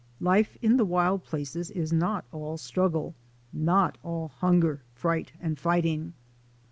[0.19, 3.13] Life in the wild places is not all struggle—
[3.53, 6.13] not all hunger, fright, and fighting.